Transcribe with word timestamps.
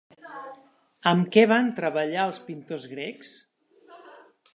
Amb 1.11 1.27
què 1.35 1.43
van 1.51 1.69
treballar 1.79 2.23
els 2.31 2.41
pintors 2.47 2.87
grecs? 2.95 3.35